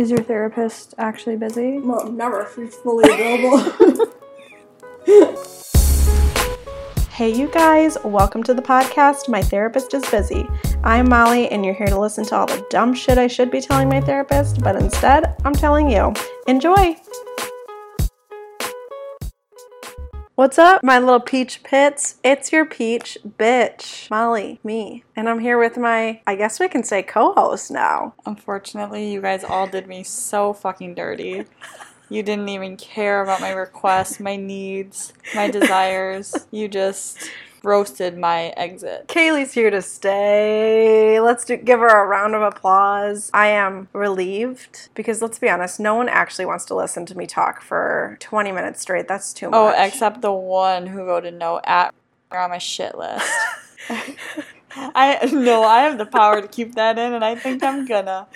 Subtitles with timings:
[0.00, 1.78] Is your therapist actually busy?
[1.78, 2.48] Well, never.
[2.54, 4.14] She's fully available.
[7.18, 9.28] Hey, you guys, welcome to the podcast.
[9.28, 10.46] My therapist is busy.
[10.84, 13.60] I'm Molly, and you're here to listen to all the dumb shit I should be
[13.60, 16.14] telling my therapist, but instead, I'm telling you.
[16.46, 16.96] Enjoy!
[20.38, 22.18] What's up, my little peach pits?
[22.22, 25.02] It's your peach bitch, Molly, me.
[25.16, 28.14] And I'm here with my, I guess we can say co host now.
[28.24, 31.44] Unfortunately, you guys all did me so fucking dirty.
[32.08, 36.32] You didn't even care about my requests, my needs, my desires.
[36.52, 39.08] You just roasted my exit.
[39.08, 41.20] Kaylee's here to stay.
[41.20, 43.30] Let's do, give her a round of applause.
[43.34, 47.26] I am relieved because let's be honest, no one actually wants to listen to me
[47.26, 49.08] talk for 20 minutes straight.
[49.08, 49.74] That's too oh, much.
[49.78, 51.94] Oh, except the one who voted no at
[52.32, 53.26] on my shit list.
[54.70, 58.26] I no, I have the power to keep that in, and I think I'm gonna.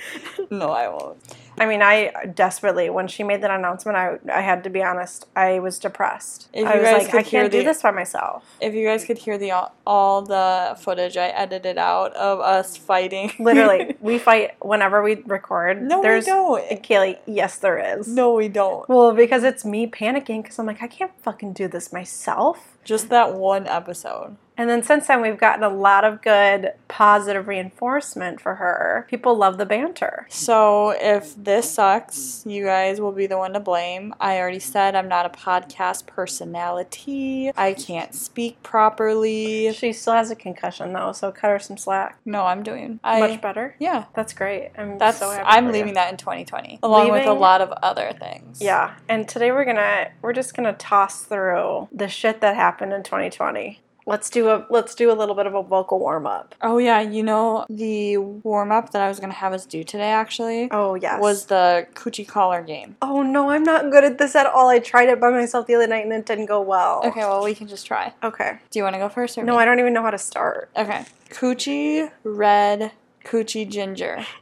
[0.50, 1.18] No, I won't.
[1.58, 5.26] I mean, I desperately when she made that announcement, I I had to be honest.
[5.36, 6.48] I was depressed.
[6.52, 8.44] If I was guys like, I can't hear do this by myself.
[8.60, 12.76] If you guys could hear the all, all the footage I edited out of us
[12.76, 15.82] fighting, Literally, we fight whenever we record.
[15.82, 16.62] No, we There's, don't.
[16.82, 18.08] Kaylee, yes, there is.
[18.08, 18.88] no, we don't.
[18.88, 22.76] Well, because it's me panicking because I'm like, I can't fucking do this myself.
[22.84, 24.36] Just that one episode.
[24.62, 29.08] And then since then, we've gotten a lot of good positive reinforcement for her.
[29.10, 30.24] People love the banter.
[30.30, 34.14] So if this sucks, you guys will be the one to blame.
[34.20, 37.50] I already said I'm not a podcast personality.
[37.56, 39.72] I can't speak properly.
[39.72, 42.18] She still has a concussion though, so cut her some slack.
[42.24, 43.74] No, I'm doing I, Much better.
[43.80, 44.04] Yeah.
[44.14, 44.70] That's great.
[44.78, 45.42] I'm That's so happy.
[45.44, 45.78] I'm for you.
[45.78, 48.60] leaving that in 2020 along with a lot of other things.
[48.62, 53.02] Yeah, and today we're gonna we're just gonna toss through the shit that happened in
[53.02, 53.80] 2020.
[54.04, 56.54] Let's do a let's do a little bit of a vocal warm up.
[56.60, 60.10] Oh yeah, you know the warm up that I was gonna have us do today
[60.10, 61.20] actually Oh yes.
[61.20, 62.96] was the coochie collar game.
[63.00, 64.68] Oh no, I'm not good at this at all.
[64.68, 67.02] I tried it by myself the other night and it didn't go well.
[67.04, 68.12] Okay, well we can just try.
[68.24, 68.58] Okay.
[68.70, 69.58] Do you want to go first or No, me?
[69.62, 70.70] I don't even know how to start.
[70.76, 71.04] Okay.
[71.30, 72.92] Coochie red,
[73.24, 74.24] coochie ginger.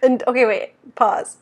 [0.00, 1.38] And okay, wait, pause.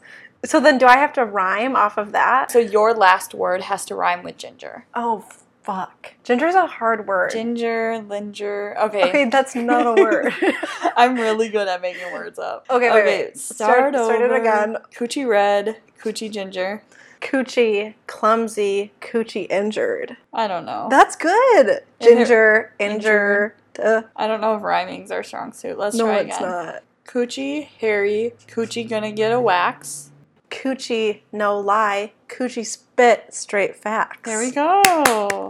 [0.47, 2.51] So then do I have to rhyme off of that?
[2.51, 4.87] So your last word has to rhyme with ginger.
[4.95, 5.27] Oh
[5.71, 6.15] fuck.
[6.25, 7.31] Ginger's a hard word.
[7.31, 8.77] Ginger, linger.
[8.81, 9.09] Okay.
[9.09, 10.33] Okay, that's not a word.
[10.97, 12.67] I'm really good at making words up.
[12.71, 13.37] Okay, wait, wait.
[13.39, 14.35] Start, Start- start it over.
[14.37, 14.77] again.
[14.95, 16.83] Coochie red, coochie ginger.
[17.21, 20.17] coochie, clumsy, coochie injured.
[20.33, 20.89] I don't know.
[20.91, 21.81] That's good.
[22.01, 23.55] Ginger, injure.
[23.79, 23.83] Injured.
[23.83, 25.79] Uh, I don't know if rhyming's our strong suit.
[25.79, 26.83] Let's No, try it's not.
[27.07, 30.10] Coochie, hairy, coochie gonna get a wax.
[30.51, 32.13] Coochie, no lie.
[32.29, 34.29] Coochie spit, straight facts.
[34.29, 35.49] There we go.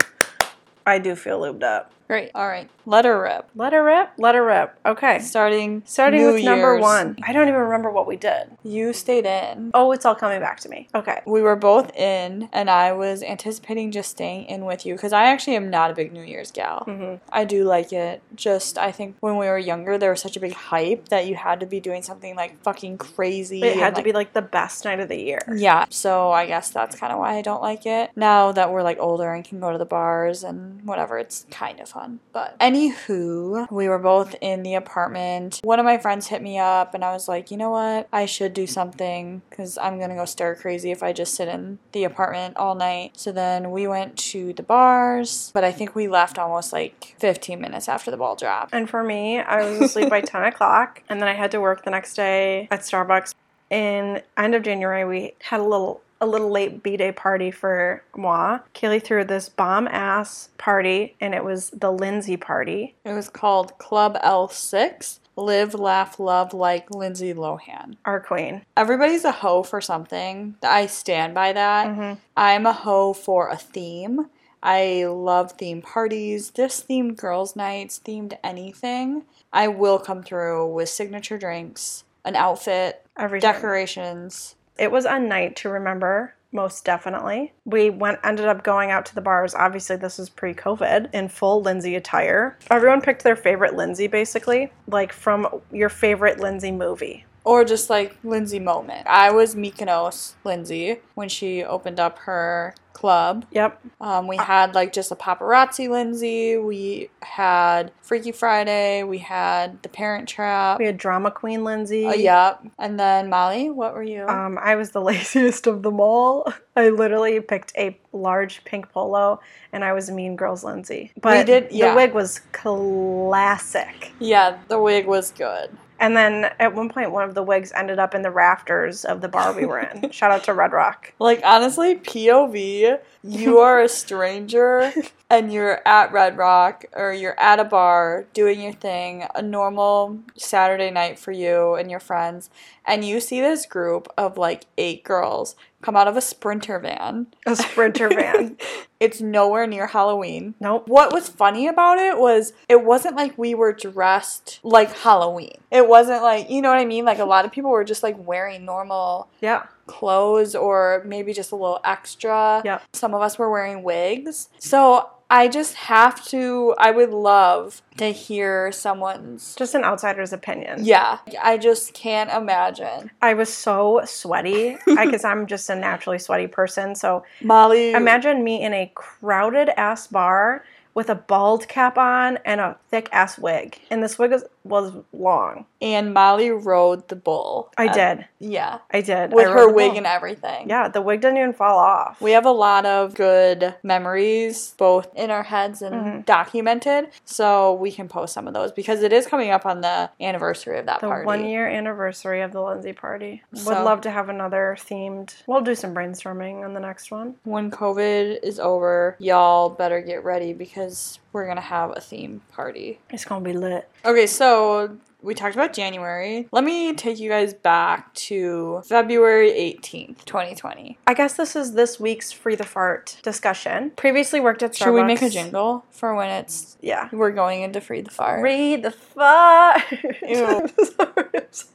[0.87, 1.93] I do feel lubed up.
[2.07, 2.31] Great.
[2.35, 2.69] All right.
[2.91, 3.49] Let her rip.
[3.55, 4.11] Let her rip.
[4.19, 4.77] Let her rip.
[4.85, 5.21] Okay.
[5.21, 5.83] Starting.
[5.87, 6.83] Starting New with number Year's.
[6.83, 7.17] one.
[7.23, 8.51] I don't even remember what we did.
[8.65, 9.71] You stayed in.
[9.75, 10.89] Oh, it's all coming back to me.
[10.95, 11.21] Okay.
[11.25, 15.25] We were both in, and I was anticipating just staying in with you because I
[15.27, 16.83] actually am not a big New Year's gal.
[16.85, 18.23] hmm I do like it.
[18.35, 21.37] Just, I think when we were younger, there was such a big hype that you
[21.37, 23.63] had to be doing something like fucking crazy.
[23.63, 25.41] It and, had to like- be like the best night of the year.
[25.55, 28.11] Yeah, so I guess that's kind of why I don't like it.
[28.17, 31.79] Now that we're like older and can go to the bars and whatever, it's kind
[31.81, 32.19] of fun.
[32.33, 35.61] But anywho, we were both in the apartment.
[35.63, 38.09] One of my friends hit me up and I was like, you know what?
[38.13, 41.79] I should do something because I'm gonna go stir crazy if I just sit in
[41.93, 43.19] the apartment all night.
[43.19, 47.61] So then we went to the bars, but I think we left almost like 15
[47.61, 48.73] minutes after the ball dropped.
[48.73, 51.85] And for me, I was asleep by 10 o'clock, and then I had to work
[51.85, 53.35] the next day at Starbucks.
[53.69, 58.03] In end of January, we had a little a little late B day party for
[58.17, 58.61] moi.
[58.75, 62.95] Kaylee threw this bomb ass party, and it was the Lindsay party.
[63.05, 65.19] It was called Club L6.
[65.37, 67.97] Live, laugh, love like Lindsay Lohan.
[68.05, 68.63] Our queen.
[68.77, 70.57] Everybody's a hoe for something.
[70.63, 71.87] I stand by that.
[71.89, 72.19] Mhm.
[72.37, 74.29] I'm a hoe for a theme.
[74.63, 79.25] I love theme parties, just themed girls' nights, themed anything.
[79.53, 83.51] I will come through with signature drinks, an outfit, Everything.
[83.51, 84.57] decorations.
[84.79, 87.53] It was a night to remember, most definitely.
[87.65, 89.55] We went ended up going out to the bars.
[89.55, 92.59] Obviously, this was pre-COVID in full Lindsay attire.
[92.71, 97.25] Everyone picked their favorite Lindsay, basically, like from your favorite Lindsay movie.
[97.51, 99.09] Or just like Lindsay moment.
[99.09, 103.47] I was Mykonos Lindsay when she opened up her club.
[103.51, 103.81] Yep.
[104.01, 106.59] Um, we had like just a paparazzi Lindsay.
[106.59, 109.03] We had Freaky Friday.
[109.03, 110.79] We had the Parent Trap.
[110.79, 112.07] We had drama queen Lindsay.
[112.07, 112.63] Oh, yep.
[112.79, 114.27] And then Molly, what were you?
[114.29, 116.53] Um, I was the laziest of them all.
[116.77, 119.41] I literally picked a large pink polo,
[119.73, 121.13] and I was Mean Girls Lindsay.
[121.21, 121.91] But did- yeah.
[121.91, 124.13] the wig was classic.
[124.19, 125.71] yeah, the wig was good.
[126.01, 129.21] And then at one point, one of the wigs ended up in the rafters of
[129.21, 130.11] the bar we were in.
[130.13, 131.13] Shout out to Red Rock.
[131.19, 134.93] Like honestly, POV, you are a stranger
[135.31, 140.21] and you're at Red Rock or you're at a bar doing your thing, a normal
[140.37, 142.51] Saturday night for you and your friends,
[142.85, 147.27] and you see this group of like eight girls come out of a sprinter van.
[147.47, 148.57] A sprinter van.
[149.01, 150.55] It's nowhere near Halloween.
[150.61, 150.87] Nope.
[150.87, 155.57] What was funny about it was it wasn't like we were dressed like Halloween.
[155.71, 157.07] It wasn't like, you know what I mean?
[157.07, 159.63] Like a lot of people were just like wearing normal Yeah.
[159.91, 162.63] Clothes or maybe just a little extra.
[162.65, 162.83] Yep.
[162.93, 164.49] Some of us were wearing wigs.
[164.59, 169.55] So I just have to, I would love to hear someone's.
[169.55, 170.85] Just an outsider's opinion.
[170.85, 173.13] Yeah, I just can't imagine.
[173.23, 176.97] I was so sweaty because I'm just a naturally sweaty person.
[176.97, 177.93] So Molly.
[177.93, 180.65] imagine me in a crowded ass bar
[180.95, 183.81] with a bald cap on and a thick ass wig.
[183.91, 185.65] And this wig was, was long.
[185.83, 187.73] And Molly rode the bull.
[187.79, 188.27] I Uh, did.
[188.39, 188.79] Yeah.
[188.91, 189.33] I did.
[189.33, 189.99] With I her wig bull.
[189.99, 190.69] and everything.
[190.69, 192.21] Yeah, the wig didn't even fall off.
[192.21, 196.25] We have a lot of good memories, both in our heads and Mhm.
[196.27, 200.11] documented, so we can post some of those because it is coming up on the
[200.21, 201.27] anniversary of that the party.
[201.27, 203.43] one year anniversary of the Lindsay party.
[203.53, 205.35] Would So- love to have another themed.
[205.47, 207.37] We'll do some brainstorming on the next one.
[207.45, 212.99] When COVID is over, y'all better get ready because we're gonna have a theme party.
[213.11, 213.89] It's gonna be lit.
[214.05, 216.49] Okay, so we talked about January.
[216.53, 220.99] Let me take you guys back to February 18th, 2020.
[221.07, 223.91] I guess this is this week's free the fart discussion.
[223.97, 224.77] Previously worked at Starbucks.
[224.85, 227.09] Should we make a jingle for when it's Yeah.
[227.13, 228.41] we're going into free the fart?
[228.41, 229.83] Free the fart.
[230.27, 230.69] Ew.
[230.97, 231.75] Sorry, sorry.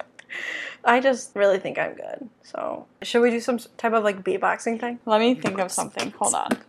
[0.83, 2.30] I just really think I'm good.
[2.44, 5.00] So, should we do some type of like beatboxing thing?
[5.06, 6.12] Let me think of something.
[6.19, 6.50] Hold on.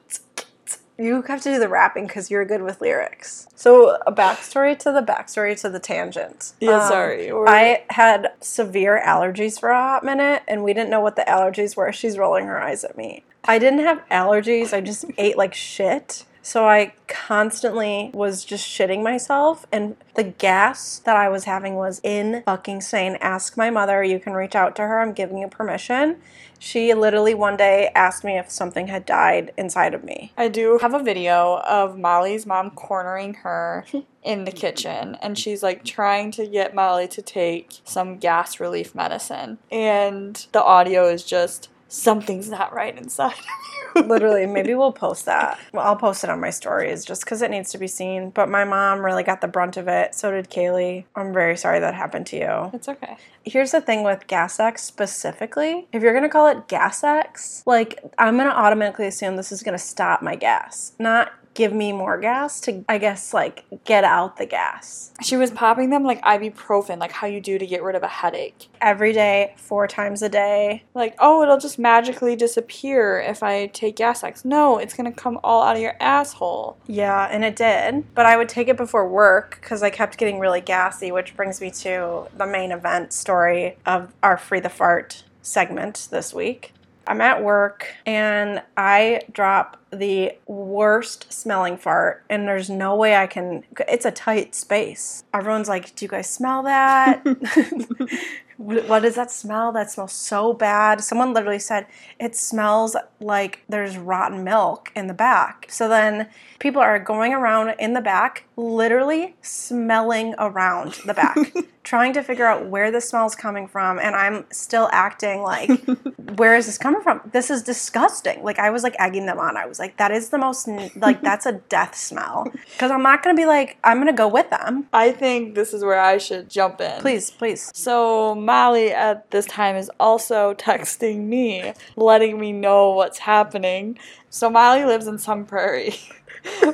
[0.99, 3.49] You have to do the rapping because you're good with lyrics.
[3.55, 6.53] So, a backstory to the backstory to the tangent.
[6.61, 7.31] Yeah, Um, sorry.
[7.31, 11.23] Or- I had severe allergies for a hot minute, and we didn't know what the
[11.23, 11.93] allergies were.
[11.93, 13.25] She's rolling her eyes at me.
[13.45, 14.73] I didn't have allergies.
[14.73, 16.25] I just ate like shit.
[16.47, 22.01] So I constantly was just shitting myself, and the gas that I was having was
[22.05, 23.17] in fucking sane.
[23.21, 24.05] Ask my mother.
[24.05, 25.01] You can reach out to her.
[25.01, 26.19] I'm giving you permission.
[26.61, 30.33] She literally one day asked me if something had died inside of me.
[30.37, 33.85] I do have a video of Molly's mom cornering her
[34.23, 38.95] in the kitchen, and she's like trying to get Molly to take some gas relief
[38.95, 39.59] medicine.
[39.73, 43.47] And the audio is just something's not right inside of
[43.95, 44.03] you.
[44.03, 45.59] Literally, maybe we'll post that.
[45.73, 48.31] Well, I'll post it on my stories just because it needs to be seen.
[48.31, 50.15] But my mom really got the brunt of it.
[50.15, 51.05] So did Kaylee.
[51.15, 52.71] I'm very sorry that happened to you.
[52.73, 53.17] It's okay.
[53.45, 55.87] Here's the thing with Gas X specifically.
[55.93, 59.79] If you're gonna call it Gas X, like I'm gonna automatically assume this is gonna
[59.79, 64.47] stop my gas, not give me more gas to, I guess, like get out the
[64.47, 65.13] gas.
[65.23, 68.09] She was popping them like ibuprofen, like how you do to get rid of a
[68.09, 68.69] headache.
[68.81, 70.85] Every day, four times a day.
[70.95, 74.45] Like, oh, it'll just magically disappear if I take Gas X.
[74.45, 76.77] No, it's gonna come all out of your asshole.
[76.87, 78.15] Yeah, and it did.
[78.15, 81.61] But I would take it before work because I kept getting really gassy, which brings
[81.61, 86.75] me to the main event story of our Free the Fart segment this week.
[87.07, 93.27] I'm at work and I drop the worst smelling fart, and there's no way I
[93.27, 93.65] can.
[93.89, 95.25] It's a tight space.
[95.33, 97.25] Everyone's like, Do you guys smell that?
[98.59, 99.71] What does that smell?
[99.73, 101.03] That smells so bad.
[101.03, 101.87] Someone literally said
[102.19, 105.67] it smells like there's rotten milk in the back.
[105.69, 106.29] So then
[106.59, 111.37] people are going around in the back, literally smelling around the back,
[111.87, 114.01] trying to figure out where the smell's coming from.
[114.01, 115.71] And I'm still acting like,
[116.37, 117.21] where is this coming from?
[117.33, 118.43] This is disgusting.
[118.43, 119.57] Like I was like egging them on.
[119.57, 122.51] I was like, that is the most like that's a death smell.
[122.73, 124.89] Because I'm not gonna be like, I'm gonna go with them.
[124.93, 127.01] I think this is where I should jump in.
[127.01, 127.71] Please, please.
[127.73, 133.97] So Molly at this time is also texting me, letting me know what's happening.
[134.29, 135.95] So Molly lives in Sun Prairie,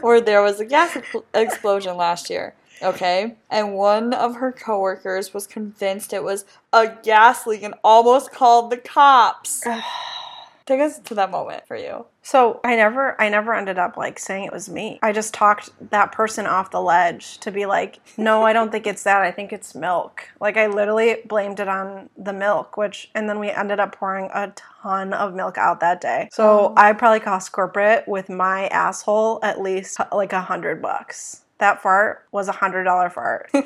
[0.00, 0.96] where there was a gas
[1.34, 2.54] explosion last year.
[2.82, 8.32] Okay, and one of her coworkers was convinced it was a gas leak and almost
[8.32, 9.62] called the cops.
[10.64, 12.06] Take us to that moment for you.
[12.22, 14.98] So I never I never ended up like saying it was me.
[15.02, 18.86] I just talked that person off the ledge to be like, no, I don't think
[18.86, 19.22] it's that.
[19.22, 20.28] I think it's milk.
[20.40, 24.30] Like I literally blamed it on the milk, which and then we ended up pouring
[24.32, 26.28] a ton of milk out that day.
[26.32, 26.74] So oh.
[26.76, 31.41] I probably cost corporate with my asshole at least like a hundred bucks.
[31.62, 33.48] That fart was a hundred dollar fart.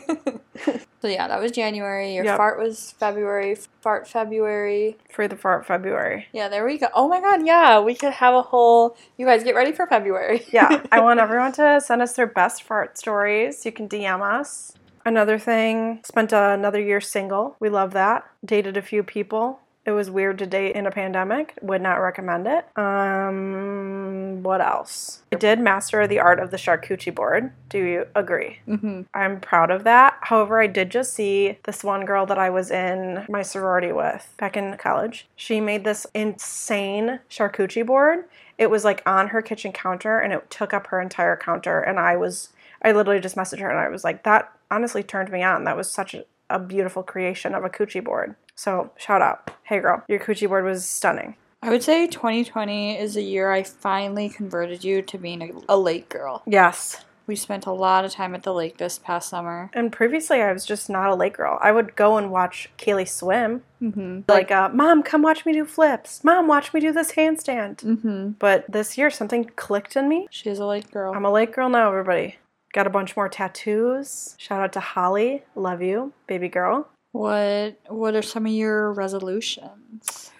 [1.02, 2.14] So yeah, that was January.
[2.14, 2.36] Your Yep.
[2.36, 3.56] fart was February.
[3.80, 4.96] Fart February.
[5.12, 6.26] For the fart February.
[6.32, 6.88] Yeah, there we go.
[6.94, 8.96] Oh my god, yeah, we could have a whole.
[9.16, 10.44] You guys get ready for February.
[10.52, 13.64] Yeah, I want everyone to send us their best fart stories.
[13.64, 14.72] You can DM us.
[15.04, 17.56] Another thing, spent another year single.
[17.60, 18.24] We love that.
[18.44, 19.60] Dated a few people.
[19.86, 21.56] It was weird to date in a pandemic.
[21.62, 22.66] Would not recommend it.
[22.76, 25.22] Um, what else?
[25.32, 27.52] I did master the art of the charcuterie board.
[27.68, 28.58] Do you agree?
[28.66, 29.02] Mm-hmm.
[29.14, 30.18] I'm proud of that.
[30.22, 34.34] However, I did just see this one girl that I was in my sorority with
[34.38, 35.28] back in college.
[35.36, 38.24] She made this insane charcuterie board.
[38.58, 41.78] It was like on her kitchen counter and it took up her entire counter.
[41.80, 42.48] And I was,
[42.82, 45.62] I literally just messaged her and I was like, that honestly turned me on.
[45.62, 48.34] That was such a, a beautiful creation of a coochie board.
[48.54, 49.50] So shout out.
[49.64, 51.36] Hey girl, your coochie board was stunning.
[51.62, 55.76] I would say 2020 is the year I finally converted you to being a, a
[55.76, 56.42] lake girl.
[56.46, 57.04] Yes.
[57.26, 59.68] We spent a lot of time at the lake this past summer.
[59.72, 61.58] And previously, I was just not a lake girl.
[61.60, 63.62] I would go and watch Kaylee swim.
[63.82, 64.20] Mm-hmm.
[64.28, 66.22] Like, uh, Mom, come watch me do flips.
[66.22, 67.78] Mom, watch me do this handstand.
[67.78, 68.28] Mm-hmm.
[68.38, 70.28] But this year, something clicked in me.
[70.30, 71.12] She is a lake girl.
[71.14, 72.36] I'm a lake girl now, everybody.
[72.72, 74.34] Got a bunch more tattoos.
[74.38, 75.42] Shout out to Holly.
[75.54, 76.88] Love you, baby girl.
[77.12, 80.30] What What are some of your resolutions?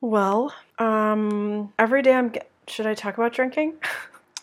[0.00, 2.32] Well, um, every day I'm.
[2.32, 3.74] Ge- Should I talk about drinking?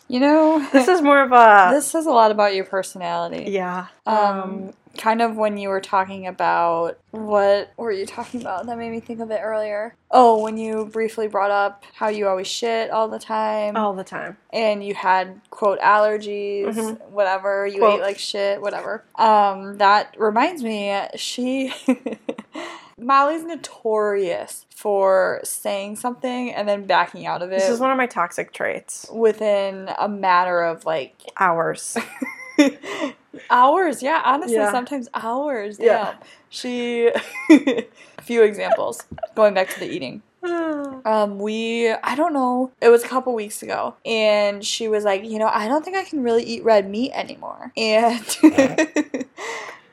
[0.08, 1.70] You know, this is more of a.
[1.74, 3.50] this says a lot about your personality.
[3.50, 3.86] yeah.
[4.06, 8.66] Um, kind of when you were talking about what were you talking about?
[8.66, 9.94] That made me think of it earlier.
[10.10, 14.04] Oh, when you briefly brought up how you always shit all the time, all the
[14.04, 14.36] time.
[14.52, 17.00] and you had quote allergies, Mhm.
[17.10, 17.66] whatever.
[17.66, 18.00] You Quote.
[18.00, 19.04] ate like shit, whatever.
[19.16, 21.72] Um, that reminds me, she.
[23.00, 27.96] Molly's notorious for saying something and then backing out of it This is one of
[27.96, 29.06] my toxic traits.
[29.12, 31.96] within a matter of like Hours.
[33.50, 34.70] hours yeah honestly Yeah.
[34.70, 35.84] sometimes hours Yeah.
[35.86, 36.14] yeah
[36.48, 37.08] she
[37.50, 39.02] a few examples
[39.34, 40.22] going back to the eating
[41.04, 45.24] um we i don't know it was a couple weeks ago and she was like
[45.24, 48.24] you know i don't think i can really eat red meat anymore and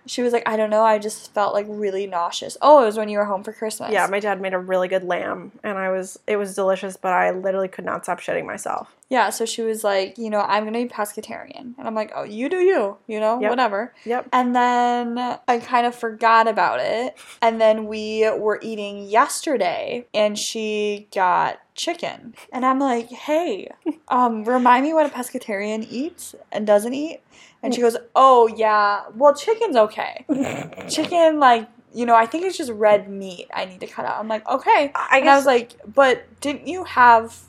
[0.07, 2.97] she was like i don't know i just felt like really nauseous oh it was
[2.97, 5.77] when you were home for christmas Yeah, my dad made a really good lamb, and
[5.77, 8.95] I was it was delicious, but I literally could not stop shitting myself.
[9.09, 12.23] Yeah so she was like you know i'm gonna be pescatarian and i'm like oh
[12.23, 13.49] you do you you know Yep.
[13.49, 14.29] whatever Yep.
[14.33, 17.15] And then I kind of forgot about it.
[17.41, 22.35] And then we were eating yesterday and she got chicken.
[22.51, 23.69] And I'm like, hey,
[24.07, 27.21] um, remind me what a pescatarian eats and doesn't eat.
[27.63, 30.25] And she goes, oh, yeah, well, chicken's okay.
[30.89, 34.19] Chicken, like, you know, I think it's just red meat I need to cut out.
[34.19, 34.91] I'm like, okay.
[34.93, 37.39] I and I was like, but didn't you have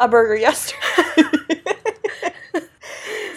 [0.00, 0.80] a burger yesterday?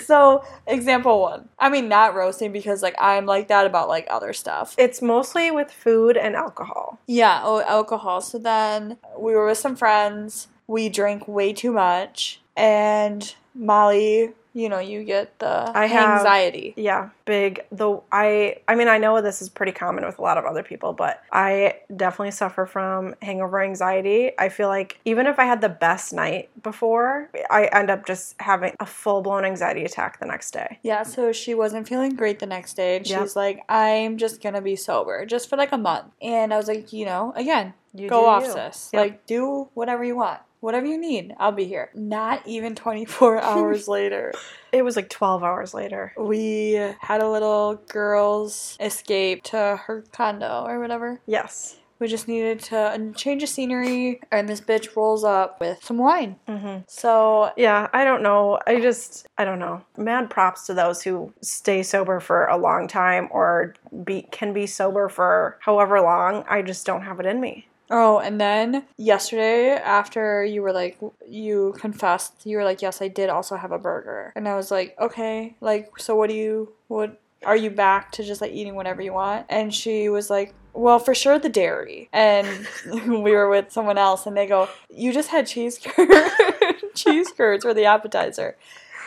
[0.03, 1.47] so, example one.
[1.59, 4.73] I mean, not roasting because, like, I'm like that about, like, other stuff.
[4.79, 6.99] it's mostly with food and alcohol.
[7.05, 8.21] Yeah, oh, alcohol.
[8.21, 10.47] So then we were with some friends.
[10.65, 12.41] We drank way too much.
[12.55, 16.73] And Molly, you know, you get the I have- anxiety.
[16.77, 17.65] Yeah, big.
[17.71, 20.61] Though I, I mean, I know this is pretty common with a lot of other
[20.63, 24.31] people, but I definitely suffer from hangover anxiety.
[24.37, 28.35] I feel like even if I had the best night before, I end up just
[28.39, 30.79] having a full blown anxiety attack the next day.
[30.83, 32.97] Yeah, so she wasn't feeling great the next day.
[32.97, 33.21] And Yep.
[33.21, 36.05] she's like, I'm just going to be sober just for like a month.
[36.21, 38.51] And I was like, you know, again, You go off, you.
[38.53, 38.89] sis.
[38.93, 38.99] Yep.
[39.01, 40.39] Like, do whatever you want.
[40.63, 41.89] Whatever you need, I'll be here.
[41.93, 44.31] Not even 24 hours later.
[44.71, 46.13] It was like twelve hours later.
[46.17, 51.19] We had a little girls' escape to her condo or whatever.
[51.27, 51.79] Yes.
[51.99, 56.37] We just needed to change the scenery, and this bitch rolls up with some wine.
[56.47, 56.83] Mm-hmm.
[56.87, 58.57] So Yeah, I don't know.
[58.65, 59.83] I just, I don't know.
[59.97, 63.73] Mad props to those who stay sober for a long time or
[64.05, 66.45] be can be sober for however long.
[66.47, 67.67] I just don't have it in me.
[67.95, 70.97] Oh, and then yesterday, after you were like,
[71.29, 74.33] you confessed, you were like, yes, I did also have a burger.
[74.35, 78.23] And I was like, okay, like, so what do you, what, are you back to
[78.23, 79.45] just like eating whatever you want?
[79.47, 82.09] And she was like, well, for sure the dairy.
[82.11, 82.67] And
[83.07, 86.31] we were with someone else, and they go, you just had cheese curds,
[86.95, 88.57] cheese curds for the appetizer.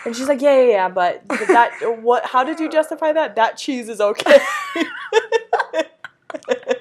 [0.05, 3.35] And she's like, yeah, yeah, yeah, but but that, what, how did you justify that?
[3.35, 4.39] That cheese is okay.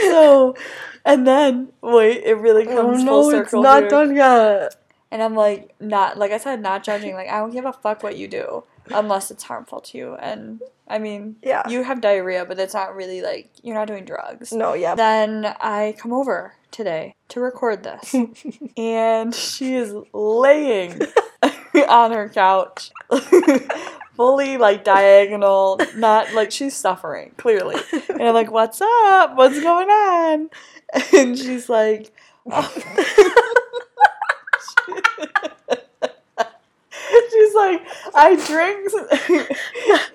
[0.10, 0.54] so,
[1.04, 3.90] and then wait, it really oh, comes full circle it's not here.
[3.90, 4.76] Done yet.
[5.10, 7.14] And I'm like, not like I said, not judging.
[7.14, 10.14] Like I don't give a fuck what you do unless it's harmful to you.
[10.14, 11.68] And I mean, Yeah.
[11.68, 14.52] you have diarrhea, but it's not really like you're not doing drugs.
[14.52, 14.94] No, yeah.
[14.94, 18.14] Then I come over today to record this,
[18.76, 21.00] and she is laying
[21.88, 22.90] on her couch.
[24.16, 27.76] Fully like diagonal, not like she's suffering, clearly.
[28.08, 29.36] And I'm like, What's up?
[29.36, 30.50] What's going on?
[31.12, 32.12] And she's like,
[37.30, 37.82] She's like,
[38.14, 38.90] I drink.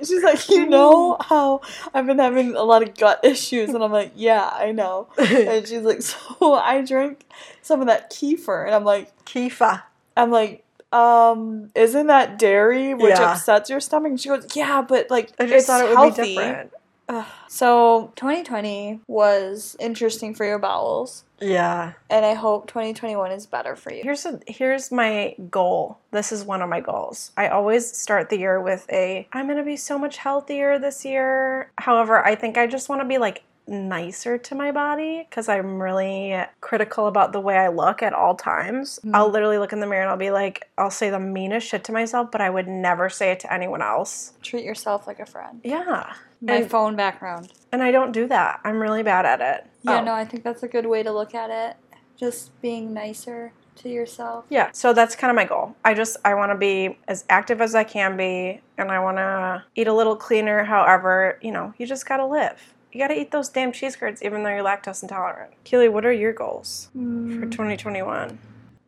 [0.03, 1.61] She's like, you know how
[1.93, 5.07] I've been having a lot of gut issues, and I'm like, yeah, I know.
[5.17, 7.25] And she's like, so I drink
[7.61, 9.83] some of that kefir, and I'm like, Kifa.
[10.17, 13.31] I'm like, um, isn't that dairy which Yeah.
[13.31, 14.09] upsets your stomach?
[14.11, 16.21] And she goes, yeah, but like I just thought it would healthy.
[16.23, 16.71] be different.
[17.09, 17.25] Ugh.
[17.49, 21.93] So 2020 was interesting for your bowels, Yeah.
[22.09, 24.01] and I hope 2021 is better for you.
[24.03, 25.97] Here's a, here's my goal.
[26.11, 27.31] This is one of my goals.
[27.35, 31.03] I always start the year with a I'm going to be so much healthier this
[31.03, 31.71] year.
[31.79, 35.81] However, I think I just want to be like nicer to my body cuz I'm
[35.81, 38.99] really critical about the way I look at all times.
[38.99, 39.15] Mm-hmm.
[39.15, 41.83] I'll literally look in the mirror and I'll be like I'll say the meanest shit
[41.85, 44.33] to myself, but I would never say it to anyone else.
[44.41, 45.61] Treat yourself like a friend.
[45.63, 46.13] Yeah.
[46.41, 47.51] My And, phone background.
[47.71, 48.59] and I don't do that.
[48.63, 49.67] I'm really bad at it.
[49.83, 50.03] Yeah, Oh.
[50.03, 51.77] no, I think that's a good way to look at it.
[52.17, 54.45] Just being nicer to yourself.
[54.49, 55.75] Yeah, so that's kind of my goal.
[55.85, 59.17] I just I want to be as active as I can be, and I want
[59.17, 60.63] to eat a little cleaner.
[60.65, 62.73] However, you know, you just gotta live.
[62.91, 65.53] You gotta eat those damn cheese curds, even though you're lactose intolerant.
[65.63, 68.37] Keely, what are your goals for 2021?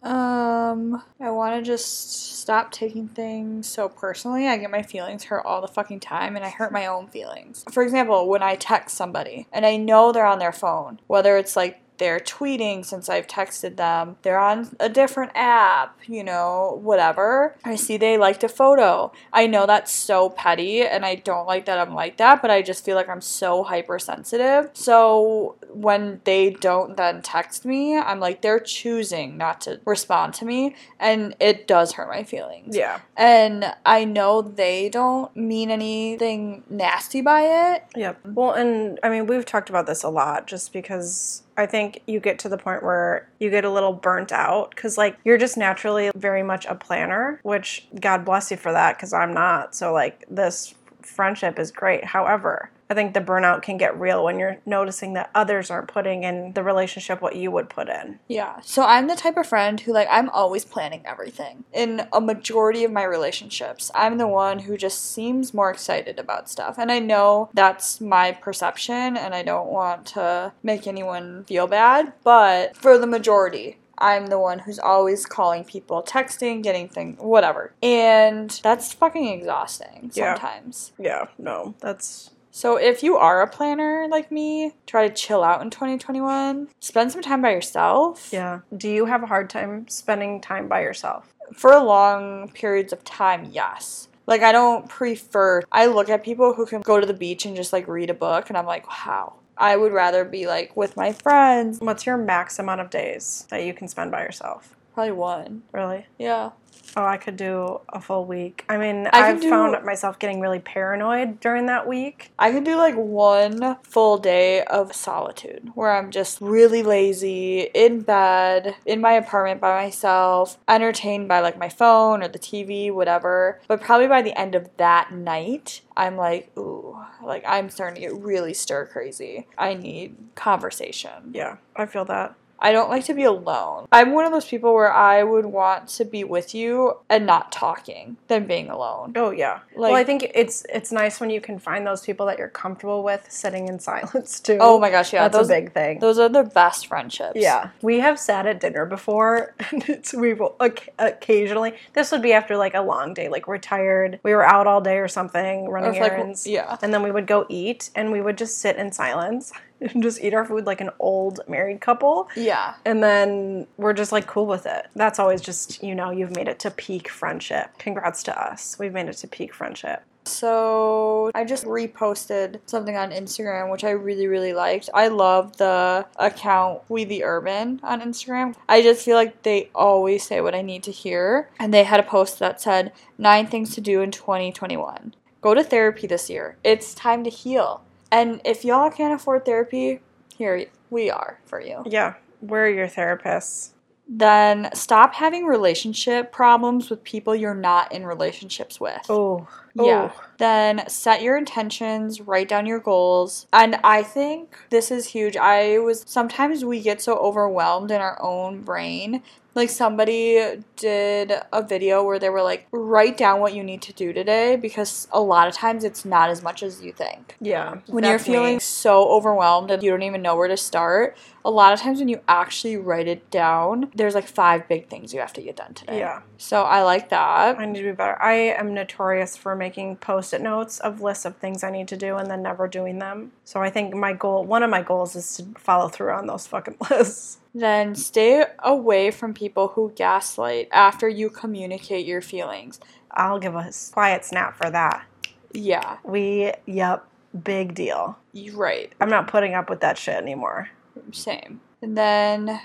[0.03, 4.49] Um, I want to just stop taking things so personally.
[4.49, 7.63] I get my feelings hurt all the fucking time and I hurt my own feelings.
[7.71, 11.55] For example, when I text somebody and I know they're on their phone, whether it's
[11.55, 17.55] like they're tweeting since I've texted them, they're on a different app, you know, whatever.
[17.63, 19.11] I see they liked a photo.
[19.31, 22.61] I know that's so petty and I don't like that I'm like that, but I
[22.61, 24.71] just feel like I'm so hypersensitive.
[24.73, 30.45] So when they don't then text me, I'm like, they're choosing not to respond to
[30.45, 32.75] me, and it does hurt my feelings.
[32.75, 37.83] Yeah, And I know they don't mean anything nasty by it.
[37.95, 38.19] yep.
[38.25, 42.19] Well, and I mean, we've talked about this a lot, just because I think you
[42.19, 45.57] get to the point where you get a little burnt out because, like, you're just
[45.57, 49.75] naturally very much a planner, which God bless you for that because I'm not.
[49.75, 50.73] So, like, this
[51.05, 52.05] friendship is great.
[52.05, 56.23] However, I think the burnout can get real when you're noticing that others aren't putting
[56.23, 58.19] in the relationship what you would put in.
[58.27, 58.59] Yeah.
[58.61, 61.63] So I'm the type of friend who, like, I'm always planning everything.
[61.73, 66.49] In a majority of my relationships, I'm the one who just seems more excited about
[66.49, 66.77] stuff.
[66.77, 72.13] And I know that's my perception, and I don't want to make anyone feel bad,
[72.23, 77.73] but for the majority, I'm the one who's always calling people, texting, getting things, whatever.
[77.81, 80.33] And that's fucking exhausting Yeah.
[80.35, 80.91] sometimes.
[80.99, 85.61] Yeah, no, that's So if you are a planner like me, try to chill out
[85.63, 86.67] in 2021.
[86.79, 88.29] Spend some time by yourself.
[88.31, 88.59] yeah.
[88.75, 91.33] Do you have a hard time spending time by yourself?
[91.55, 94.07] For long periods of time, yes.
[94.27, 97.55] Like I don't prefer I look at people who can go to the beach and
[97.55, 99.33] just like read a book and I'm like, wow.
[99.57, 101.79] I would rather be like with my friends.
[101.79, 104.75] What's your max amount of days that you can spend by yourself?
[104.93, 105.63] Probably one.
[105.71, 106.05] Really?
[106.19, 106.51] Yeah.
[106.95, 108.65] Oh, I could do a full week.
[108.69, 112.31] I mean, I I've do- found myself getting really paranoid during that week.
[112.37, 118.01] I could do like one full day of solitude where I'm just really lazy, in
[118.01, 123.59] bed, in my apartment by myself, entertained by like my phone or the TV, whatever.
[123.67, 126.92] But probably by the end of that night, I'm like, ooh,
[127.23, 129.47] like I'm starting to get really stir crazy.
[129.57, 131.31] I need conversation.
[131.33, 132.35] Yeah, I feel that.
[132.63, 133.87] I don't like to be alone.
[133.91, 137.51] I'm one of those people where I would want to be with you and not
[137.51, 139.11] talking than being alone.
[139.17, 139.59] Oh yeah.
[139.75, 142.47] Like- well, I think it's it's nice when you can find those people that you're
[142.47, 144.57] comfortable with sitting in silence too.
[144.61, 145.99] Oh my gosh, yeah, that's those a big thing.
[145.99, 147.33] Those are the best friendships.
[147.35, 151.73] Yeah, we have sat at dinner before, and it's we will occasionally.
[151.93, 154.79] This would be after like a long day, like we're tired, we were out all
[154.81, 156.47] day or something, Or running if, like, errands.
[156.47, 156.77] yeah.
[156.81, 160.21] and then we would go eat, and we would just sit in silence and just
[160.21, 162.29] eat our food like an old married couple.
[162.35, 162.75] Yeah.
[162.85, 164.87] And then we're just like cool with it.
[164.95, 167.77] That's always just, you know, you've made it to peak friendship.
[167.77, 168.77] Congrats to us.
[168.79, 170.03] We've made it to peak friendship.
[170.25, 174.89] So I just reposted something on Instagram which I really really liked.
[174.93, 178.55] I love the account We the Urban on Instagram.
[178.69, 181.49] I just feel like they always say what I need to hear.
[181.59, 185.13] And they had a post that said nine things to do in 2021.
[185.41, 186.55] Go to therapy this year.
[186.63, 187.83] It's time to heal.
[188.13, 189.99] And if y'all can't afford therapy,
[190.37, 191.81] here we are for you.
[191.87, 193.71] Yeah, we're your therapists.
[194.07, 199.01] Then stop having relationship problems with people you're not in relationships with.
[199.09, 200.11] Oh, Yeah.
[200.37, 203.47] Then set your intentions, write down your goals.
[203.51, 205.35] And I think this is huge.
[205.35, 209.23] I was sometimes we get so overwhelmed in our own brain.
[209.55, 213.93] Like somebody did a video where they were like, write down what you need to
[213.93, 217.35] do today because a lot of times it's not as much as you think.
[217.39, 217.77] Yeah.
[217.87, 218.23] When you're me.
[218.23, 221.99] feeling so overwhelmed and you don't even know where to start, a lot of times
[221.99, 225.55] when you actually write it down, there's like five big things you have to get
[225.55, 225.99] done today.
[225.99, 226.21] Yeah.
[226.37, 227.59] So I like that.
[227.59, 228.19] I need to be better.
[228.21, 231.97] I am notorious for making post it notes of lists of things I need to
[231.97, 233.33] do and then never doing them.
[233.43, 236.47] So I think my goal, one of my goals is to follow through on those
[236.47, 237.39] fucking lists.
[237.53, 242.79] Then stay away from people who gaslight after you communicate your feelings.
[243.11, 245.05] I'll give a quiet snap for that.
[245.51, 247.05] Yeah, We, yep,
[247.43, 248.17] big deal.
[248.31, 248.91] you're right.
[248.99, 250.69] I'm not putting up with that shit anymore.
[251.11, 251.61] Same.
[251.79, 252.59] And then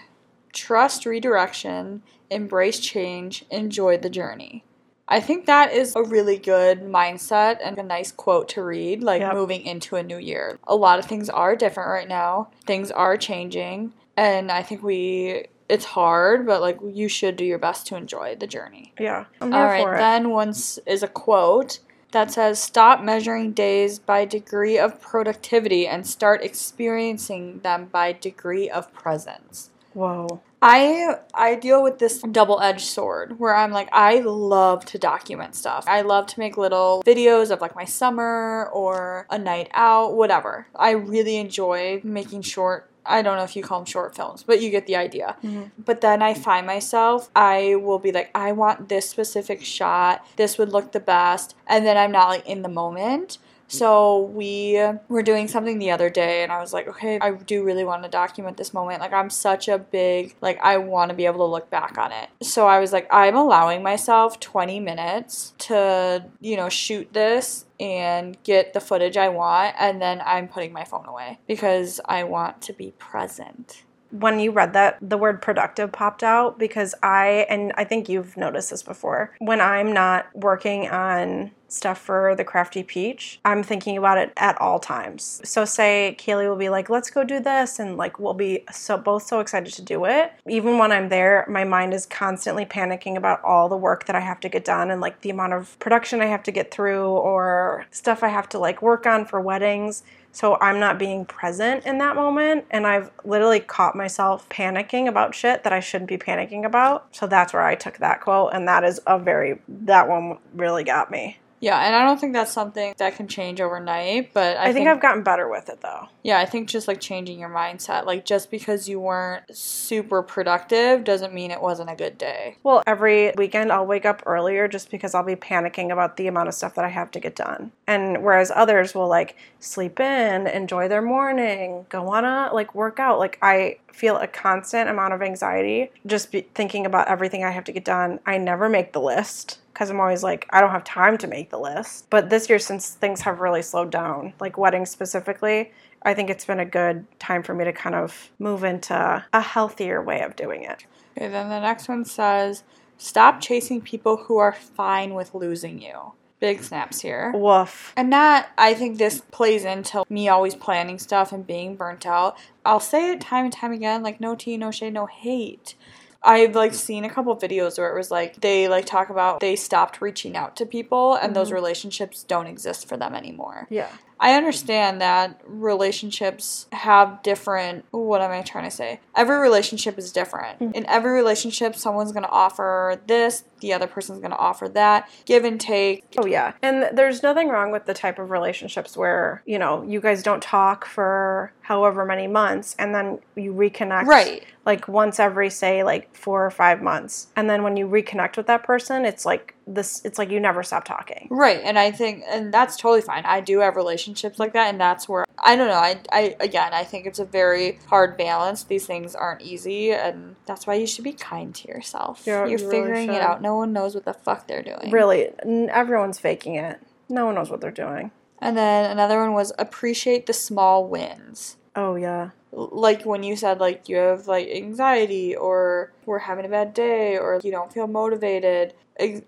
[0.55, 4.65] trust redirection, embrace change, enjoy the journey.
[5.07, 9.21] I think that is a really good mindset and a nice quote to read, like
[9.21, 9.35] Yep.
[9.35, 10.59] moving into a new year.
[10.67, 15.47] A lot of things are different right now, things are changing, and I think we.
[15.69, 18.95] It's hard, but like you should do your best to enjoy the journey.
[18.99, 19.27] Yeah.
[19.41, 19.99] All it.
[19.99, 21.81] then once is a quote
[22.13, 28.69] that says, "Stop measuring days by degree of productivity and start experiencing them by degree
[28.71, 30.41] of presence." Whoa.
[30.61, 35.85] I I deal with this double-edged sword where I'm like I love to document stuff.
[35.87, 40.67] I love to make little videos of like my summer or a night out, whatever.
[40.75, 44.61] I really enjoy making short I don't know if you call them short films, but
[44.61, 45.37] you get the idea.
[45.43, 45.71] Mhm.
[45.79, 50.25] But then I find myself, I will be like, I want this specific shot.
[50.37, 51.55] This would look the best.
[51.67, 53.39] And then I'm not like in the moment.
[53.69, 57.63] So we were doing something the other day and I was like, okay, I do
[57.63, 59.01] really want to document this moment.
[59.01, 62.11] Like I'm such a big like I want to be able to look back on
[62.11, 62.31] it.
[62.43, 68.43] So I was like, I'm allowing myself 20 minutes to, you know, shoot this and
[68.43, 72.63] get the footage I want and then I'm putting my phone away because I want
[72.63, 73.85] to be present.
[74.11, 78.37] when you read that, the word productive popped out because I, and I think you've
[78.37, 83.97] noticed this before, when I'm not working on stuff for the Crafty Peach, I'm thinking
[83.97, 85.41] about it at all times.
[85.45, 88.97] So, say Kaylee will be like, let's go do this, and like we'll be so
[88.97, 90.33] both so excited to do it.
[90.49, 94.21] Even when I'm there, my mind is constantly panicking about all the work that I
[94.21, 97.07] have to get done and like the amount of production I have to get through
[97.07, 100.03] or stuff I have to like work on for weddings.
[100.33, 102.67] So I'm not being present in that moment.
[102.71, 107.15] And I've literally caught myself panicking about shit that I shouldn't be panicking about.
[107.15, 108.51] So that's where I took that quote.
[108.53, 111.39] And that is a very, that one really got me.
[111.61, 114.89] Yeah, and I don't think that's something that can change overnight, but I, I, think,
[114.89, 116.09] I've gotten better with it though.
[116.23, 121.05] yeah, I think just like changing your mindset, like just because you weren't super productive
[121.05, 122.57] doesn't mean it wasn't a good day.
[122.63, 126.49] Well, every weekend I'll wake up earlier just because I'll be panicking about the amount
[126.49, 127.73] of stuff that I have to get done.
[127.87, 133.19] And whereas others will like sleep in, enjoy their morning, go on a like workout,
[133.19, 137.73] like I feel a constant amount of anxiety just thinking about everything I have to
[137.73, 138.21] get done.
[138.27, 141.51] I never make the list because I'm always like, I don't have time to make
[141.51, 142.07] the list.
[142.11, 145.73] But this year, since things have really slowed down, like weddings specifically,
[146.03, 149.41] I think it's been a good time for me to kind of move into a
[149.41, 150.85] healthier way of doing it.
[151.17, 152.63] Okay, then the next one says,
[152.99, 156.13] stop chasing people who are fine with losing you.
[156.41, 157.33] Big snaps here.
[157.35, 157.93] Woof.
[157.97, 162.37] And that, I think this plays into me always planning stuff and being burnt out.
[162.65, 165.75] I'll say it time and time again, like no tea, no shade, no hate.
[166.23, 169.57] I've like seen a couple videos where it was like they like talk about they
[169.57, 171.55] stopped reaching out to people and those mm-hmm.
[171.55, 173.67] relationships don't exist for them anymore.
[173.71, 173.91] Yeah.
[174.21, 179.01] I understand that relationships have different what am I trying to say?
[179.17, 180.59] Every relationship is different.
[180.61, 180.75] Mm.
[180.75, 185.09] In every relationship someone's going to offer this, the other person's going to offer that,
[185.25, 186.05] give and take.
[186.19, 186.53] Oh yeah.
[186.63, 190.43] And there's nothing wrong with the type of relationships where, you know, you guys don't
[190.43, 194.43] talk for however many months and then you reconnect Right.
[194.65, 197.29] like once every say like 4 or 5 months.
[197.37, 200.63] And then when you reconnect with that person, it's like this it's like you never
[200.63, 201.29] stop talking.
[201.31, 203.23] Right, and I think, and that's totally fine.
[203.27, 204.08] I do have relationships
[204.39, 205.75] like that, and that's where I don't know.
[205.75, 208.65] I, I again, I think it's a very hard balance.
[208.65, 212.23] These things aren't easy, and that's why you should be kind to yourself.
[212.27, 213.17] Yeah, You're you figuring should.
[213.17, 213.41] it out.
[213.43, 214.91] No one knows what the fuck they're doing.
[214.91, 215.29] Really,
[215.71, 216.81] everyone's faking it.
[217.09, 218.11] No one knows what they're doing.
[218.41, 221.57] And then another one was appreciate the small wins.
[221.75, 222.31] Oh yeah.
[222.53, 227.19] Like when you said like you have like anxiety or we're having a bad day
[227.19, 228.75] or you don't feel motivated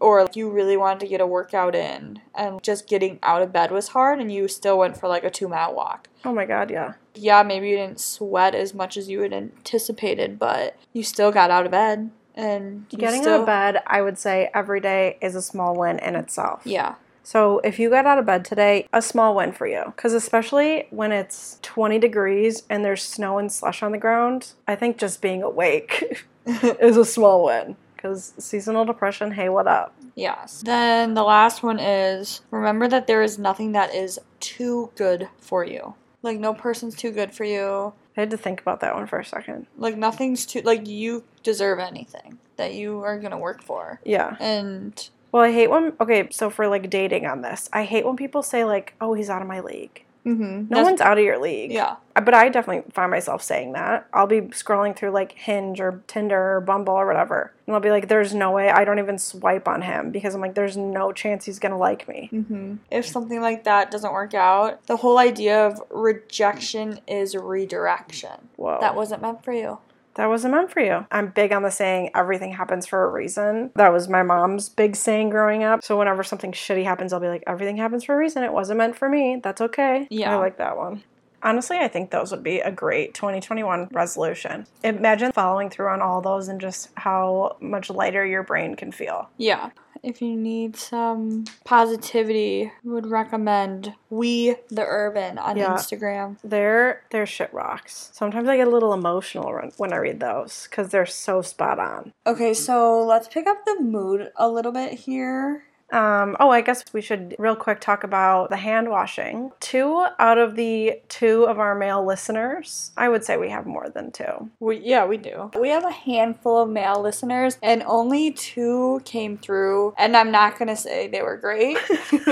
[0.00, 3.52] or like, you really wanted to get a workout in and just getting out of
[3.52, 6.08] bed was hard and you still went for like a 2 mile walk.
[6.24, 6.94] Oh my god, yeah.
[7.14, 11.50] yeah, maybe you didn't sweat as much as you had anticipated, but you still got
[11.50, 15.34] out of bed and Getting still, out of bed, I would say every day is
[15.34, 16.62] a small win in itself.
[16.64, 19.84] Yeah, So if you got out of bed today, a small win for you.
[19.86, 24.76] Because especially when it's 20 degrees and there's snow and slush on the ground, I
[24.76, 27.76] think just being awake is a small win.
[27.94, 29.94] Because seasonal depression, hey, what up?
[30.14, 30.62] Yes.
[30.64, 35.64] Then the last one is remember that there is nothing that is too good for
[35.64, 35.94] you.
[36.22, 37.92] Like no person's too good for you.
[38.16, 39.66] I had to think about that one for a second.
[39.76, 44.00] Like nothing's too like you deserve anything that you are gonna work for.
[44.04, 44.36] Yeah.
[44.40, 48.16] And Well, I hate when, okay, so for like dating on this, I hate when
[48.16, 50.04] people say, like, oh, he's out of my league.
[50.26, 50.66] mm-hmm.
[50.68, 51.72] No one's out of your league.
[51.72, 51.96] Yeah.
[52.14, 54.06] But I definitely find myself saying that.
[54.12, 57.52] I'll be scrolling through like Hinge or Tinder or Bumble or whatever.
[57.66, 60.40] And I'll be like, there's no way I don't even swipe on him because I'm
[60.40, 62.28] like, there's no chance he's going to like me.
[62.32, 62.74] Mm-hmm.
[62.90, 68.48] If something like that doesn't work out, the whole idea of rejection is redirection.
[68.56, 68.78] Whoa.
[68.80, 69.78] That wasn't meant for you.
[70.14, 71.06] That wasn't meant for you.
[71.10, 73.70] I'm big on the saying, everything happens for a reason.
[73.76, 75.84] That was my mom's big saying growing up.
[75.84, 78.42] So whenever something shitty happens, I'll be like, everything happens for a reason.
[78.42, 79.40] It wasn't meant for me.
[79.42, 80.06] That's okay.
[80.10, 80.32] Yeah.
[80.32, 81.02] I like that one.
[81.42, 84.66] Honestly, I think those would be a great 2021 resolution.
[84.84, 89.30] Imagine following through on all those and just how much lighter your brain can feel.
[89.38, 89.70] Yeah.
[90.02, 95.70] If you need some positivity, would recommend We the Urban on Yeah.
[95.74, 96.38] Instagram.
[96.42, 98.10] They're they're shit rocks.
[98.12, 101.78] Sometimes I get a little emotional when- when I read those because they're so spot
[101.78, 102.12] on.
[102.26, 105.64] Okay, so let's pick up the mood a little bit here.
[105.92, 109.50] Um, oh, I guess we should real quick talk about the hand washing.
[109.60, 113.88] Two out of the two of our male listeners, I would say we have more
[113.88, 114.50] than two.
[114.60, 115.50] We, yeah, we do.
[115.58, 119.94] We have a handful of male listeners, and only two came through.
[119.98, 121.76] And I'm not gonna say they were great.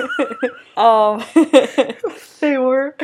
[0.77, 1.25] um,
[2.41, 2.95] They were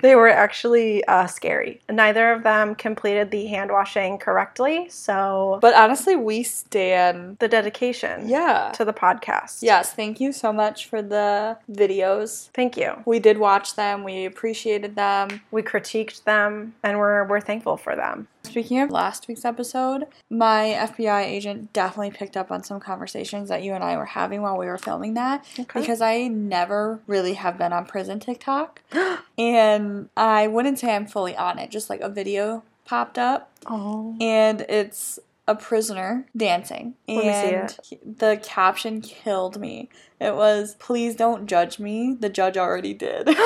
[0.00, 1.80] they were actually uh, scary.
[1.88, 7.38] Neither of them completed the hand washing correctly, so but honestly, we stand.
[7.38, 8.72] the dedication Yeah.
[8.74, 9.62] to the podcast.
[9.62, 12.48] Yes, thank you so much for the videos.
[12.54, 13.02] Thank you.
[13.04, 14.04] We did watch them.
[14.04, 15.40] We appreciated them.
[15.50, 18.28] We critiqued them and we're we're thankful for them.
[18.44, 23.62] Speaking of last week's episode, my FBI agent definitely picked up on some conversations that
[23.62, 25.80] you and I were having while we were filming that Okay.
[25.80, 28.80] because I never really have been on prison TikTok.
[29.38, 34.16] and I wouldn't say I'm fully on it, just like a video popped up Oh.
[34.20, 36.94] and it's a prisoner dancing.
[37.08, 39.90] Let me see and the caption killed me.
[40.20, 42.16] It was, please don't judge me.
[42.18, 43.28] The judge already did.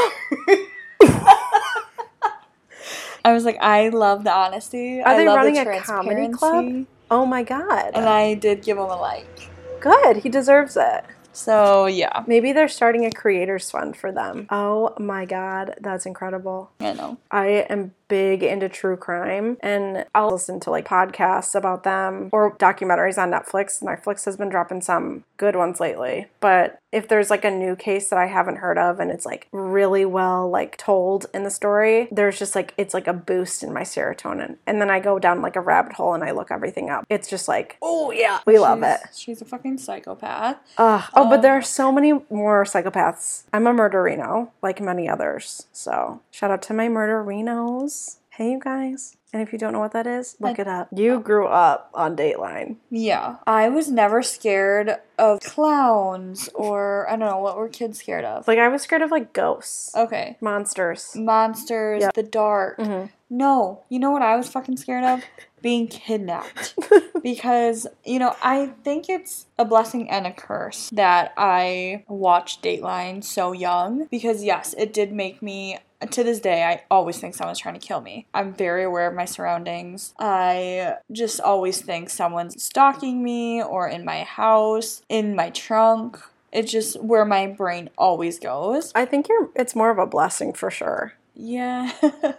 [3.25, 5.01] I was like, I love the honesty.
[5.01, 6.87] Are I they love running the a comedy club?
[7.11, 7.93] Oh my god.
[7.95, 9.51] And I did give him a like.
[9.81, 10.19] Good.
[10.19, 11.05] He deserves it.
[11.33, 14.47] So yeah, Maybe they're starting a creators fund for them.
[14.51, 16.71] Oh my god, that's incredible.
[16.81, 17.19] I know.
[17.31, 22.57] I am big into true crime and I'll listen to like podcasts about them or
[22.57, 23.83] documentaries on Netflix.
[23.83, 26.27] Netflix has been dropping some good ones lately.
[26.41, 29.49] But if there's like a new case that I haven't heard of and it's like
[29.53, 33.73] really well like told in the story, there's just like it's like a boost in
[33.73, 34.57] my serotonin.
[34.67, 37.05] And then I go down like a rabbit hole and I look everything up.
[37.11, 39.01] It's just like, oh yeah, we love it.
[39.15, 40.57] She's- She's a fucking psychopath.
[40.79, 41.05] Ugh.
[41.15, 43.43] oh, but Um, there are so many more psychopaths.
[43.53, 45.67] I'm a murderino, like many others.
[45.73, 47.96] So shout out to my murderinos.
[48.37, 49.17] Hey, you guys.
[49.33, 50.89] And if you don't know what that is, look I- it up.
[50.95, 52.77] You grew up on Dateline.
[52.91, 53.37] Yeah.
[53.47, 58.47] I was never scared of clowns or I don't know what were kids scared of.
[58.47, 60.37] Like I was scared of like ghosts, Okay.
[60.43, 61.17] monsters.
[61.17, 62.13] Monsters, Yep.
[62.15, 62.79] the dark.
[62.79, 63.11] Mhm.
[63.31, 65.25] No, you know what I was fucking scared of?
[65.63, 66.75] Being kidnapped.
[67.23, 73.25] because, you know, I think it's a blessing and a curse that I watched Dateline
[73.25, 74.07] so young.
[74.11, 75.79] Because, yes, it did make me.
[76.11, 78.27] To this day, I always think someone's trying to kill me.
[78.35, 80.15] I'm very aware of my surroundings.
[80.19, 86.19] I just always think someone's stalking me or in my house, in my trunk.
[86.53, 88.93] It's just where my brain always goes.
[88.95, 89.51] I think you're.
[89.55, 91.15] It's more of a blessing for sure.
[91.35, 91.93] Yeah.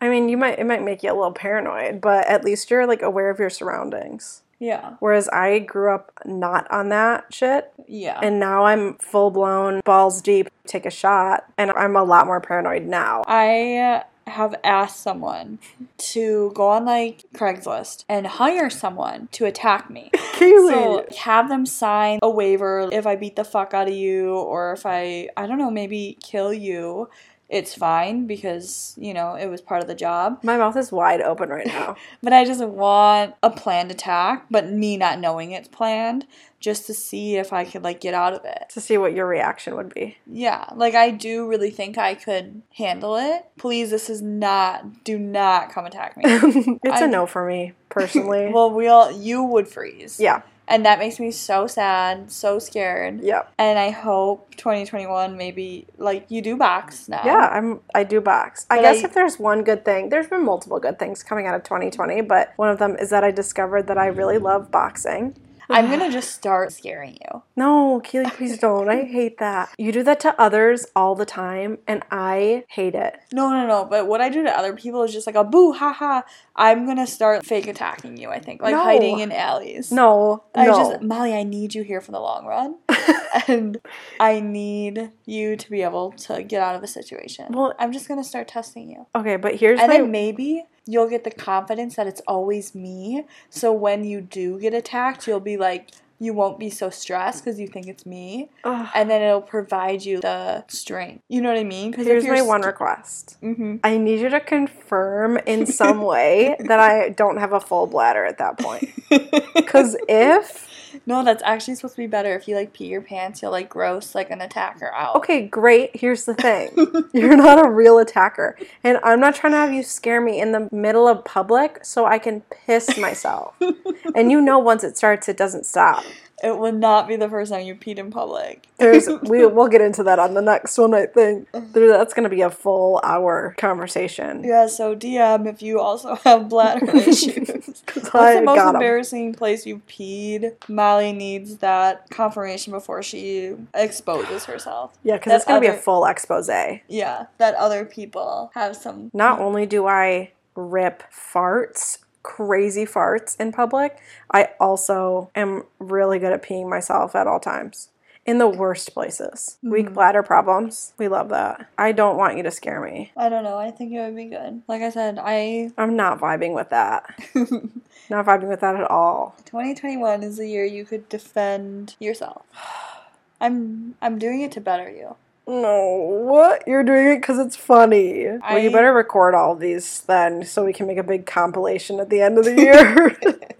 [0.00, 0.58] I mean, you might.
[0.58, 3.50] It might make you a little paranoid, but at least you're like aware of your
[3.50, 4.42] surroundings.
[4.58, 4.94] Yeah.
[5.00, 7.72] Whereas I grew up not on that shit.
[7.86, 8.18] Yeah.
[8.22, 12.40] And now I'm full blown balls deep, take a shot, and I'm a lot more
[12.40, 13.22] paranoid now.
[13.26, 15.58] I have asked someone
[15.98, 20.10] to go on like Craigslist and hire someone to attack me.
[20.44, 24.72] So have them sign a waiver if I beat the fuck out of you or
[24.72, 27.08] if I I don't know, maybe kill you.
[27.48, 30.40] It's fine because, you know, it was part of the job.
[30.42, 31.96] My mouth is wide open right now.
[32.22, 36.26] But I just want a planned attack, but me not knowing it's planned
[36.58, 38.70] just to see if I could like get out of it.
[38.70, 40.16] to see what your reaction would be.
[40.26, 43.44] Yeah, like I do really think I could handle it.
[43.58, 46.22] Please, this is not, do not come attack me.
[46.82, 48.50] it's a no for me, personally.
[48.54, 50.18] well, we all, you would freeze.
[50.18, 50.40] yeah.
[50.66, 53.20] And that makes me so sad, so scared.
[53.22, 53.52] Yep.
[53.58, 57.20] And I hope 2021 maybe like you do box now.
[57.24, 57.80] Yeah, I'm.
[57.94, 58.66] I do box.
[58.70, 61.54] I guess I- if there's one good thing, there's been multiple good things coming out
[61.54, 65.36] of 2020, but one of them is that I discovered that I really love boxing.
[65.74, 67.42] I'm gonna just start scaring you.
[67.56, 68.88] No, Keely, please don't.
[68.88, 69.70] I hate that.
[69.78, 73.16] You do that to others all the time, and I hate it.
[73.32, 73.84] No, no, no.
[73.84, 76.22] But what I do to other people is just like a boo, ha ha.
[76.56, 78.30] I'm gonna start fake attacking you.
[78.30, 78.82] I think like No.
[78.84, 79.90] hiding in alleys.
[79.90, 80.72] No, I no.
[80.76, 82.76] just Molly, I need you here for the long run,
[83.48, 83.78] and
[84.20, 87.46] I need you to be able to get out of a situation.
[87.52, 89.98] Well- I'm just gonna start testing you, okay, but here's and my.
[89.98, 93.24] then maybe you'll get the confidence that it's always me.
[93.50, 95.90] So when you do get attacked, you'll be like.
[96.20, 98.86] You won't be so stressed because you think it's me, Ugh.
[98.94, 101.22] and then it'll provide you the strength.
[101.28, 101.90] You know what I mean?
[101.90, 103.36] Because here's my one request.
[103.40, 107.88] hmm I need you to confirm in some way that I don't have a full
[107.88, 108.88] bladder at that point.
[109.54, 110.68] Because if
[111.06, 112.34] No, that's actually supposed to be better.
[112.34, 115.16] If you like pee your pants, you'll like gross like an attacker out.
[115.16, 115.90] Okay, great.
[115.94, 116.70] Here's the thing.
[117.12, 118.56] You're not a real attacker.
[118.82, 122.06] And I'm not trying to have you scare me in the middle of public so
[122.06, 123.54] I can piss myself.
[124.14, 126.04] and you know once it starts it doesn't stop.
[126.42, 128.66] It would not be the first time you peed in public.
[128.78, 131.48] There's we we'll get into that on the next one, I think.
[131.52, 134.42] That's gonna be a full hour conversation.
[134.44, 137.82] Yeah, so DM if you also have bladder issues.
[137.94, 138.74] What's the most got 'em.
[138.76, 140.54] embarrassing place you've peed?
[140.68, 144.92] Molly needs that confirmation before she exposes herself.
[145.04, 146.50] Yeah, because it's gonna be a full expose.
[146.88, 149.10] Yeah, that other people have some.
[149.14, 153.98] Not only do I rip farts, crazy farts in public,
[154.32, 157.90] I also am really good at peeing myself at all times.
[158.26, 159.58] In the worst places.
[159.62, 159.94] Weak mm-hmm.
[159.94, 160.94] bladder problems.
[160.96, 161.68] We love that.
[161.76, 163.12] I don't want you to scare me.
[163.18, 163.58] I don't know.
[163.58, 164.62] I think it would be good.
[164.66, 167.04] Like I said, I I'm not vibing with that.
[168.10, 169.34] Not vibing with that at all.
[169.46, 172.44] 2021 is the year you could defend yourself.
[173.40, 175.16] I'm I'm doing it to better you.
[175.46, 176.64] No, what?
[176.66, 178.26] You're doing it because it's funny.
[178.40, 182.08] well, you better record all these then so we can make a big compilation at
[182.10, 183.16] the end of the year.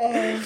[0.00, 0.44] Um,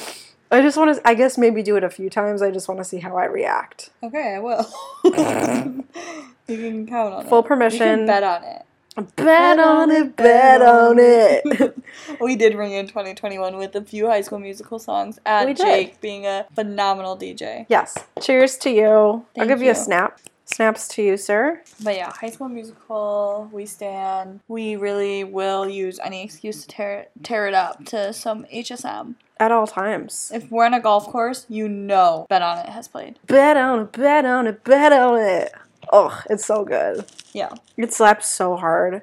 [0.51, 2.42] I just want to, I guess maybe do it a few times.
[2.42, 3.90] I just want to see how I react.
[4.03, 4.66] okay, I will.
[5.05, 7.29] you can count on it.
[7.29, 7.79] Full You permission.
[7.79, 8.62] can bet on it.
[9.16, 11.77] Bet on it, bet on it.
[12.21, 15.18] we did ring in 2021 with a few High School Musical songs.
[15.27, 17.66] At Jake being a phenomenal DJ.
[17.68, 17.97] yes.
[18.21, 19.25] Cheers to you.
[19.38, 19.71] I'll give you.
[19.71, 20.21] a snap.
[20.50, 21.62] Snaps to you, sir.
[21.82, 24.40] But yeah, High School Musical, we stand.
[24.48, 29.16] We really will use any excuse to tear tear it up to some HSM.
[29.38, 30.32] At all times.
[30.34, 33.18] If we're on a golf course, you know Bet on It has played.
[33.26, 35.52] Bet on it, bet on it, bet on it.
[35.92, 37.04] Oh, it's so good.
[37.34, 37.54] Yeah.
[37.76, 39.02] It slaps so hard.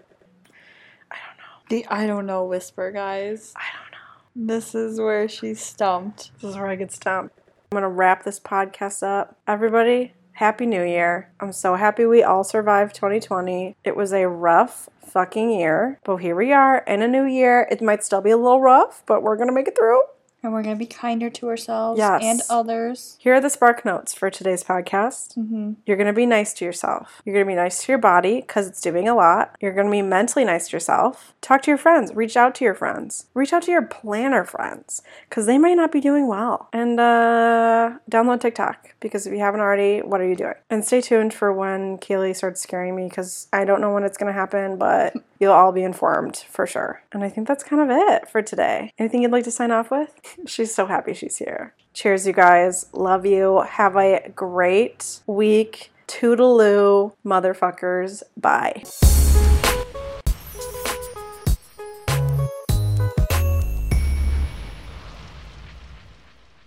[1.12, 1.64] I don't know.
[1.70, 3.54] The I don't know whisper, guys.
[3.56, 4.54] I don't know.
[4.56, 6.32] This is where she's stumped.
[6.42, 7.40] This is where I get stumped.
[7.72, 9.38] I'm going to wrap this podcast up.
[9.48, 11.30] Everybody, Happy New Year.
[11.40, 13.78] I'm so happy we all survived 2020.
[13.86, 17.66] It was a rough fucking year, but here we are in a new year.
[17.72, 20.02] It might still be a little rough, but we're to make it through.
[20.46, 22.22] And we're gonna be kinder to ourselves Yes.
[22.24, 23.18] and others.
[23.20, 25.36] Here are the spark notes for today's podcast.
[25.36, 25.74] Mm-hmm.
[25.88, 27.22] You're going to be nice to yourself.
[27.26, 29.56] You're going to be nice to your body because it's doing a lot.
[29.60, 31.34] You're going to be mentally nice to yourself.
[31.42, 32.12] Talk to your friends.
[32.14, 33.26] Reach out to your friends.
[33.34, 36.70] Reach out to your planner friends because they might not be doing well.
[36.72, 40.54] And uh, download TikTok because if you haven't already, what are you doing?
[40.70, 44.18] And stay tuned for when Kaylee starts scaring me because I don't know when it's
[44.18, 47.02] going to happen, but you'll all be informed for sure.
[47.12, 48.92] And I think that's kind of it for today.
[49.00, 50.12] Anything you'd like to sign off with?
[50.46, 51.74] She's so happy she's here.
[51.94, 52.88] Cheers, you guys.
[52.94, 53.62] Love you.
[53.62, 55.92] Have a great week.
[56.08, 58.24] Toodaloo, motherfuckers.
[58.38, 58.84] Bye.